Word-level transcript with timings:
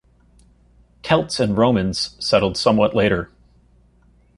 Celts 1.03 1.39
and 1.39 1.55
Romans 1.55 2.15
settled 2.17 2.57
somewhat 2.57 2.95
later. 2.95 3.29